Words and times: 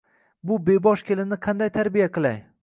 Bu 0.51 0.55
bebosh 0.69 1.03
kelinni 1.11 1.39
qanday 1.49 1.71
tarbiya 1.77 2.09
qilay 2.17 2.43